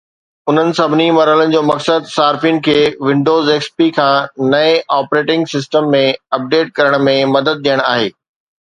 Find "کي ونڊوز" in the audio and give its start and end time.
2.69-3.53